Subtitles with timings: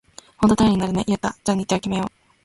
[0.39, 1.37] ほんと頼りになるね、ユウタ。
[1.43, 2.07] じゃあ日程を決めよう！